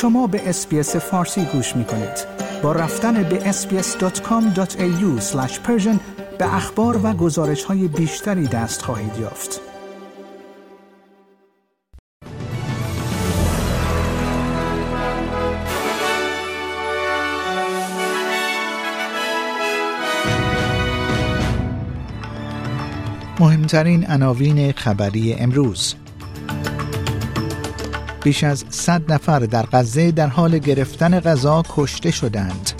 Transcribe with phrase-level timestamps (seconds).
[0.00, 2.26] شما به اسپیس فارسی گوش می کنید.
[2.62, 5.34] با رفتن به sbs.com.au
[6.38, 9.60] به اخبار و گزارش های بیشتری دست خواهید یافت.
[23.40, 25.94] مهمترین عناوین خبری امروز
[28.22, 32.72] بیش از 100 نفر در غزه در حال گرفتن غذا کشته شدند.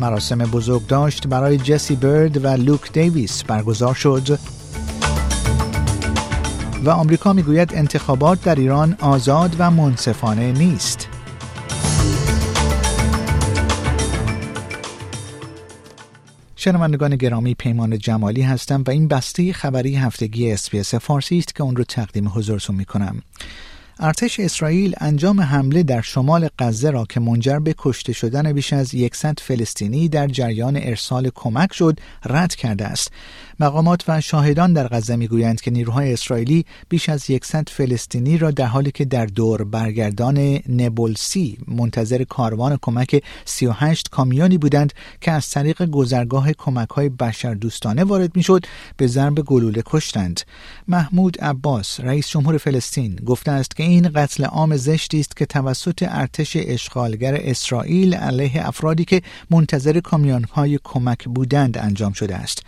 [0.00, 4.38] مراسم بزرگداشت برای جسی برد و لوک دیویس برگزار شد
[6.84, 11.08] و آمریکا می‌گوید انتخابات در ایران آزاد و منصفانه نیست.
[16.64, 21.76] شنوندگان گرامی پیمان جمالی هستم و این بسته خبری هفتگی اس‌بی‌اس فارسی است که اون
[21.76, 23.22] رو تقدیم حضورتون می کنم.
[23.98, 28.94] ارتش اسرائیل انجام حمله در شمال غزه را که منجر به کشته شدن بیش از
[29.12, 33.10] 100 فلسطینی در جریان ارسال کمک شد رد کرده است.
[33.60, 38.66] مقامات و شاهدان در غزه می‌گویند که نیروهای اسرائیلی بیش از 100 فلسطینی را در
[38.66, 45.82] حالی که در دور برگردان نبولسی منتظر کاروان کمک 38 کامیونی بودند که از طریق
[45.82, 50.40] گذرگاه کمک های بشر دوستانه وارد می‌شد به ضرب گلوله کشتند.
[50.88, 56.04] محمود عباس رئیس جمهور فلسطین گفته است که این قتل عام زشتی است که توسط
[56.08, 62.62] ارتش اشغالگر اسرائیل علیه افرادی که منتظر کامیون های کمک بودند انجام شده است.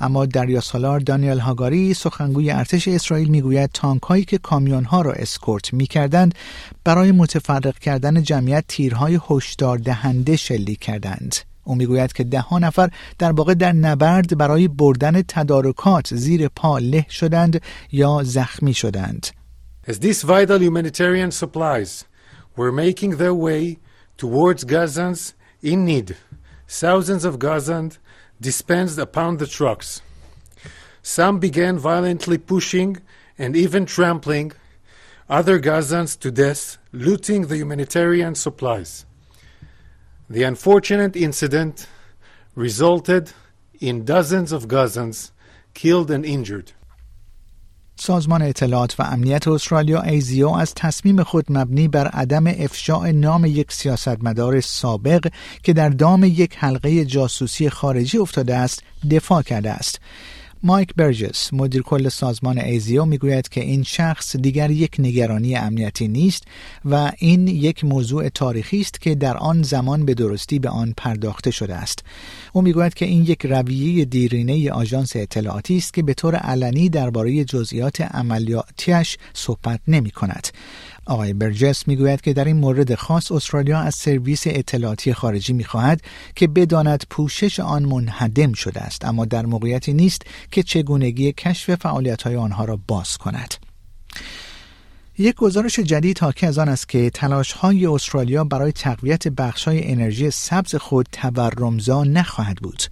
[0.00, 5.12] اما دریا سالار دانیل هاگاری سخنگوی ارتش اسرائیل می‌گوید تانک هایی که کامیون ها را
[5.12, 6.34] اسکورت می کردند
[6.84, 11.36] برای متفرق کردن جمعیت تیرهای هشدار دهنده شلیک کردند.
[11.64, 16.78] او می‌گوید که ده ها نفر در واقع در نبرد برای بردن تدارکات زیر پا
[16.78, 17.60] له شدند
[17.92, 19.43] یا زخمی شدند.
[19.86, 22.04] As these vital humanitarian supplies
[22.56, 23.78] were making their way
[24.16, 26.16] towards Gazans in need,
[26.66, 27.98] thousands of Gazans
[28.40, 30.00] dispensed upon the trucks.
[31.02, 32.96] Some began violently pushing
[33.36, 34.52] and even trampling
[35.28, 39.04] other Gazans to death, looting the humanitarian supplies.
[40.30, 41.86] The unfortunate incident
[42.54, 43.32] resulted
[43.80, 45.30] in dozens of Gazans
[45.74, 46.72] killed and injured.
[48.04, 53.72] سازمان اطلاعات و امنیت استرالیا ایزیو از تصمیم خود مبنی بر عدم افشای نام یک
[53.72, 55.26] سیاستمدار سابق
[55.62, 60.00] که در دام یک حلقه جاسوسی خارجی افتاده است دفاع کرده است.
[60.66, 66.44] مایک برجس مدیر کل سازمان ایزیو می‌گوید که این شخص دیگر یک نگرانی امنیتی نیست
[66.84, 71.50] و این یک موضوع تاریخی است که در آن زمان به درستی به آن پرداخته
[71.50, 72.04] شده است.
[72.52, 77.44] او می‌گوید که این یک رویه دیرینه آژانس اطلاعاتی است که به طور علنی درباره
[77.44, 80.48] جزئیات عملیاتیش صحبت نمی کند
[81.06, 86.00] آقای برجس می‌گوید که در این مورد خاص استرالیا از سرویس اطلاعاتی خارجی می‌خواهد
[86.36, 92.22] که بداند پوشش آن منهدم شده است اما در موقعیتی نیست که چگونگی کشف فعالیت
[92.22, 93.54] های آنها را باز کند
[95.18, 99.92] یک گزارش جدید حاکی از آن است که تلاش های استرالیا برای تقویت بخش های
[99.92, 102.82] انرژی سبز خود تورمزا نخواهد بود.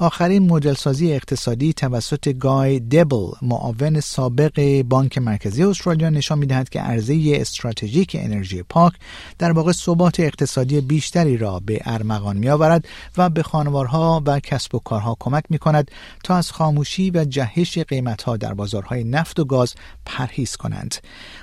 [0.00, 7.32] آخرین مدلسازی اقتصادی توسط گای دبل معاون سابق بانک مرکزی استرالیا نشان می‌دهد که عرضه
[7.40, 8.92] استراتژیک انرژی پاک
[9.38, 14.74] در واقع ثبات اقتصادی بیشتری را به ارمغان می آورد و به خانوارها و کسب
[14.74, 15.90] و کارها کمک می کند
[16.24, 19.74] تا از خاموشی و جهش قیمتها در بازارهای نفت و گاز
[20.06, 20.94] پرهیز کنند.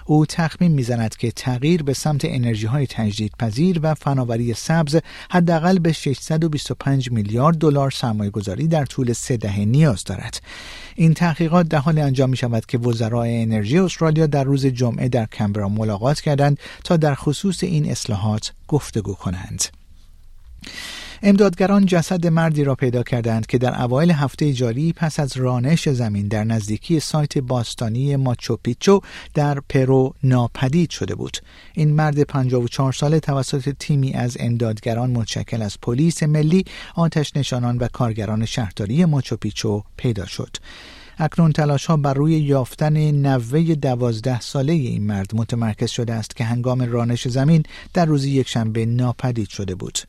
[0.05, 4.99] او تخمین می‌زند که تغییر به سمت انرژی های تجدیدپذیر و فناوری سبز
[5.31, 10.41] حداقل به 625 میلیارد دلار سرمایه در طول سه دهه نیاز دارد.
[10.95, 15.25] این تحقیقات در حال انجام می شود که وزرای انرژی استرالیا در روز جمعه در
[15.25, 19.63] کمبرا ملاقات کردند تا در خصوص این اصلاحات گفتگو کنند.
[21.27, 26.27] امدادگران جسد مردی را پیدا کردند که در اوایل هفته جاری پس از رانش زمین
[26.27, 29.01] در نزدیکی سایت باستانی ماچوپیچو
[29.33, 31.37] در پرو ناپدید شده بود.
[31.73, 36.65] این مرد 54 ساله توسط تیمی از امدادگران متشکل از پلیس ملی،
[36.95, 40.57] آتش نشانان و کارگران شهرداری ماچوپیچو پیدا شد.
[41.17, 46.43] اکنون تلاش ها بر روی یافتن نوه دوازده ساله این مرد متمرکز شده است که
[46.43, 47.63] هنگام رانش زمین
[47.93, 49.99] در روز یکشنبه ناپدید شده بود.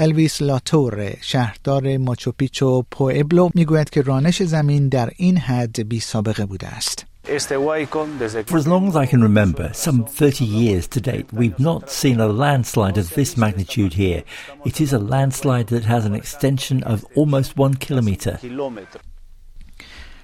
[0.00, 6.66] الویس لاتور شهردار ماچوپیچو پوئبلو می‌گوید که رانش زمین در این حد بی سابقه بوده
[6.66, 7.04] است.
[7.28, 12.20] For as long as I can remember, some 30 years to date, we've not seen
[12.20, 14.22] a landslide of this magnitude here.
[14.64, 18.38] It is a landslide that has an extension of almost one kilometre.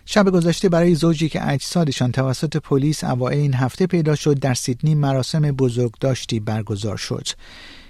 [0.06, 4.94] شب گذشته برای زوجی که اجسادشان توسط پلیس اوایل این هفته پیدا شد در سیدنی
[4.94, 7.28] مراسم بزرگداشتی برگزار شد.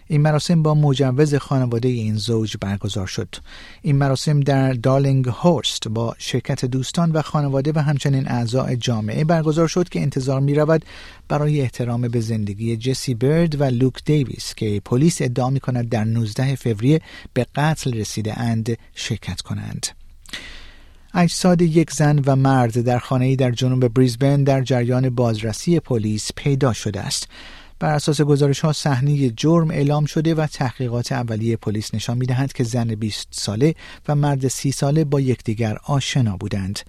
[0.07, 3.35] این مراسم با مجوز خانواده این زوج برگزار شد.
[3.83, 9.69] این مراسم در دارلینگ هورست با شرکت دوستان و خانواده و همچنین اعضای جامعه برگزار
[9.69, 10.85] شد که انتظار می رود
[11.29, 16.05] برای احترام به زندگی جسی برد و لوک دیویس که پلیس ادعا می کند در
[16.05, 17.01] 19 فوریه
[17.33, 19.87] به قتل رسیده اند شرکت کنند.
[21.15, 26.73] اجساد یک زن و مرد در خانه‌ای در جنوب بریزبن در جریان بازرسی پلیس پیدا
[26.73, 27.29] شده است.
[27.85, 32.65] بر اساس گزارش ها صحنه جرم اعلام شده و تحقیقات اولیه پلیس نشان می‌دهند که
[32.65, 33.75] زن 20 ساله
[34.09, 36.81] و مرد 30 ساله با یکدیگر آشنا بودند.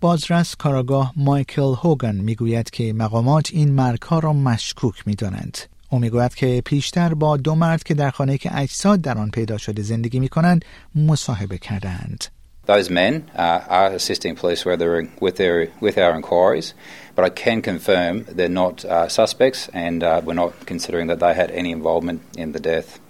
[0.00, 5.58] بازرس کاراگاه مایکل هوگان می‌گوید که مقامات این مرگها را مشکوک می‌دانند.
[5.90, 9.58] او می‌گوید که پیشتر با دو مرد که در خانه که اجساد در آن پیدا
[9.58, 10.64] شده زندگی می کنند
[10.94, 12.24] مصاحبه کردند.
[12.66, 16.72] Those men uh, are assisting police with their, with, our inquiries,
[17.14, 21.34] but I can confirm they're not uh, suspects and uh, we're not considering that they
[21.34, 23.00] had any involvement in the death.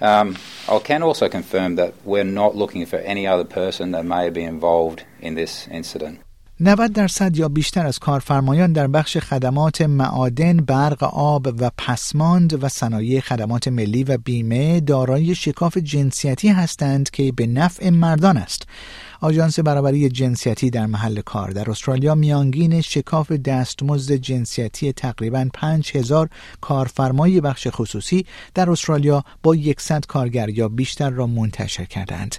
[0.00, 0.36] Um,
[0.68, 4.42] I can also confirm that we're not looking for any other person that may be
[4.42, 6.20] involved in this incident.
[6.60, 12.68] 90 درصد یا بیشتر از کارفرمایان در بخش خدمات معادن، برق، آب و پسماند و
[12.68, 18.66] صنایع خدمات ملی و بیمه دارای شکاف جنسیتی هستند که به نفع مردان است.
[19.20, 26.28] آژانس برابری جنسیتی در محل کار در استرالیا میانگین شکاف دستمزد جنسیتی تقریبا 5000
[26.60, 32.36] کارفرمای بخش خصوصی در استرالیا با 100 کارگر یا بیشتر را منتشر کردند.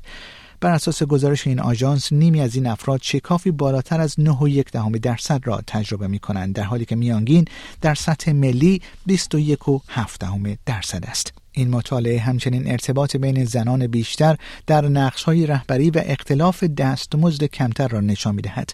[0.62, 5.62] بر اساس گزارش این آژانس نیمی از این افراد شکافی بالاتر از 9.1 درصد را
[5.68, 7.46] تجربه می کنند در حالی که میانگین
[7.81, 11.34] در سطح ملی 21.7 درصد است.
[11.57, 14.38] این مطالعه همچنین ارتباط بین زنان بیشتر
[14.68, 18.74] در نقشهای رهبری و اختلاف دستمزد کمتر را نشان می‌دهد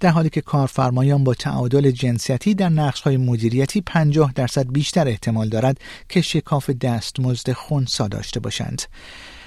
[0.00, 5.78] در حالی که کارفرمایان با تعادل جنسیتی در نقشهای مدیریتی 50 درصد بیشتر احتمال دارد
[6.08, 8.82] که شکاف دستمزد خونسا داشته باشند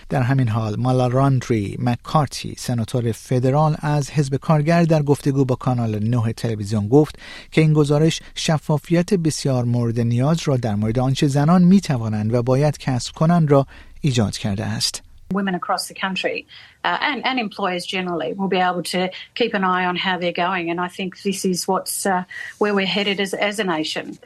[0.09, 6.33] در همین حال مالاراندری مکارتی سناتور فدرال از حزب کارگر در گفتگو با کانال 9
[6.33, 7.19] تلویزیون گفت
[7.51, 12.43] که این گزارش شفافیت بسیار مورد نیاز را در مورد آنچه زنان می توانند و
[12.43, 13.67] باید کسب کنند را
[14.01, 15.03] ایجاد کرده است.
[15.31, 16.47] women across the country
[16.83, 20.31] uh, and, and employers generally will be able to keep an eye on how they're
[20.31, 20.71] going.
[20.71, 22.23] And I think this is what's uh,
[22.57, 24.17] where we're headed as, as a nation.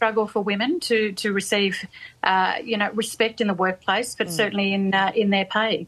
[0.00, 1.74] Struggle for women to to receive,
[2.30, 4.36] uh, you know, respect in the workplace, but mm.
[4.40, 5.86] certainly in uh, in their pay.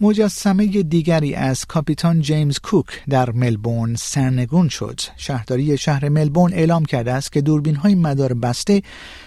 [0.00, 5.00] مجسمه دیگری از کاپیتان جیمز کوک در ملبورن سرنگون شد.
[5.16, 8.82] شهرداری شهر ملبورن اعلام کرده است که دوربین های مدار بسته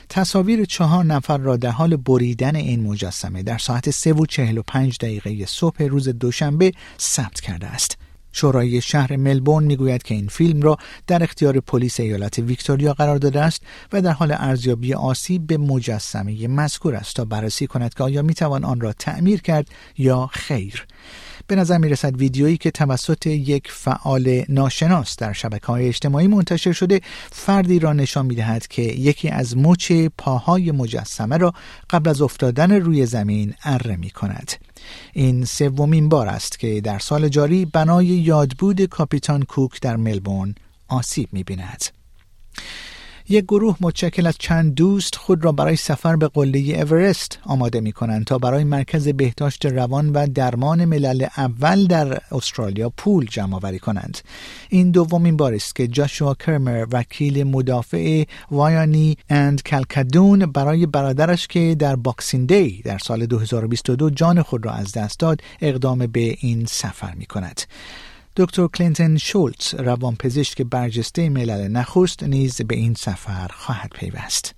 [0.09, 5.45] تصاویر چهار نفر را در حال بریدن این مجسمه در ساعت 3 و 45 دقیقه
[5.45, 7.97] صبح روز دوشنبه ثبت کرده است.
[8.35, 10.77] شورای شهر ملبورن می‌گوید که این فیلم را
[11.07, 13.61] در اختیار پلیس ایالت ویکتوریا قرار داده است
[13.93, 18.63] و در حال ارزیابی آسیب به مجسمه مذکور است تا بررسی کند که آیا می‌توان
[18.63, 19.67] آن را تعمیر کرد
[19.97, 20.85] یا خیر.
[21.47, 26.71] به نظر می رسد ویدیویی که توسط یک فعال ناشناس در شبکه های اجتماعی منتشر
[26.71, 27.01] شده
[27.31, 31.53] فردی را نشان می دهد که یکی از مچ پاهای مجسمه را
[31.89, 34.51] قبل از افتادن روی زمین اره می کند.
[35.13, 40.55] این سومین بار است که در سال جاری بنای یادبود کاپیتان کوک در ملبورن
[40.87, 41.83] آسیب می بیند.
[43.29, 47.91] یک گروه متشکل از چند دوست خود را برای سفر به قله اورست آماده می
[47.91, 53.79] کنند تا برای مرکز بهداشت روان و درمان ملل اول در استرالیا پول جمع آوری
[53.79, 54.17] کنند.
[54.69, 61.75] این دومین بار است که جاشوا کرمر وکیل مدافع وایانی and کلکدون برای برادرش که
[61.79, 66.65] در Boxing Day در سال 2022 جان خود را از دست داد اقدام به این
[66.65, 67.61] سفر می کند
[68.36, 74.54] دکتر کلینتون شولتز روانپزشک برجسته ملل نخست نیز به این سفر خواهد پیوست.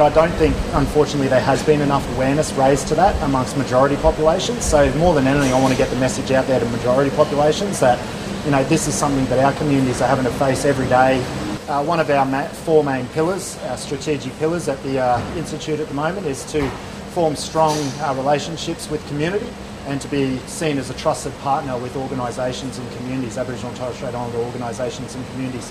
[0.00, 4.64] I don't think, unfortunately, there has been enough awareness raised to that amongst majority populations.
[4.64, 7.78] So, more than anything, I want to get the message out there to majority populations
[7.80, 7.98] that,
[8.46, 11.22] you know, this is something that our communities are having to face every day.
[11.68, 15.78] Uh, one of our ma- four main pillars, our strategic pillars at the uh, Institute
[15.78, 16.66] at the moment, is to
[17.12, 19.46] form strong uh, relationships with community.
[19.89, 20.25] and to be
[20.59, 25.15] seen as a trusted partner with organisations and communities, Aboriginal and Torres Strait Islander organisations
[25.15, 25.67] and communities.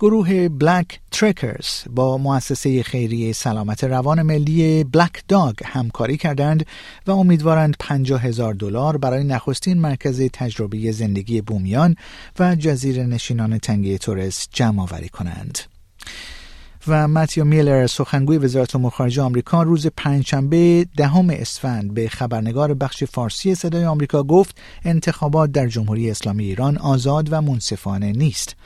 [0.00, 6.66] گروه بلک ترکرز با مؤسسه خیریه سلامت روان ملی بلک داگ همکاری کردند
[7.06, 11.96] و امیدوارند 50 هزار دلار برای نخستین مرکز تجربه زندگی بومیان
[12.38, 15.58] و جزیره نشینان تنگه تورس جمع آوری کنند.
[16.88, 21.94] و متیو میلر سخنگوی وزارت امور خارجه آمریکا روز پنجشنبه دهم اسفند.
[21.94, 28.12] به خبرنگار بخش فارسی صدای آمریکا گفت انتخابات در جمهوری اسلامی ایران آزاد و منصفانه
[28.12, 28.56] نیست.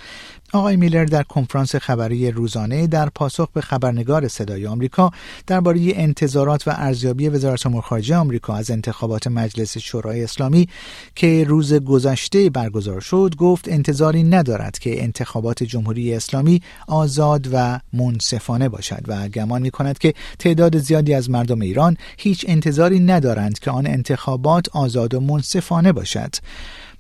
[0.52, 5.11] آقای میلر در کنفرانس خبری روزانه در پاسخ به خبرنگار صدای آمریکا
[5.47, 10.69] درباره انتظارات و ارزیابی وزارت امور خارجه آمریکا از انتخابات مجلس شورای اسلامی
[11.14, 18.69] که روز گذشته برگزار شد گفت انتظاری ندارد که انتخابات جمهوری اسلامی آزاد و منصفانه
[18.69, 23.71] باشد و گمان می کند که تعداد زیادی از مردم ایران هیچ انتظاری ندارند که
[23.71, 26.35] آن انتخابات آزاد و منصفانه باشد.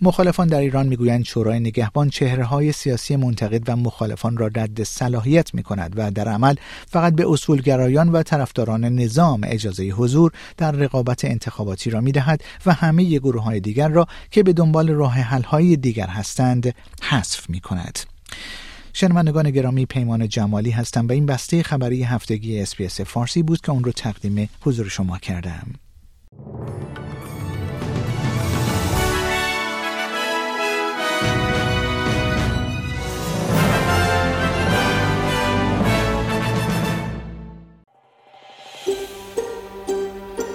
[0.02, 5.54] مخالفان در ایران می‌گویند شورای نگهبان چهره های سیاسی منتقد و مخالفان را رد صلاحیت
[5.54, 6.54] می کند و در عمل
[6.86, 12.72] فقط به اصولگرایان و طرفداران نظام اجازه حضور در رقابت انتخاباتی را می دهد و
[12.72, 17.60] همه گروه های دیگر را که به دنبال راه حل های دیگر هستند حذف می
[17.60, 17.98] کند.
[18.92, 23.84] شنوندگان گرامی پیمان جمالی هستم و این بسته خبری هفتگی اسپیس فارسی بود که اون
[23.84, 25.66] رو تقدیم حضور شما کردم.